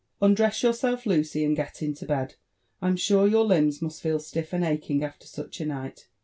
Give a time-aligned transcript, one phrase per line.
[0.19, 2.33] Undress yourself, Lucy, and get into bed;
[2.81, 6.07] I am sure your limbs must feef stiff and aching after such a night.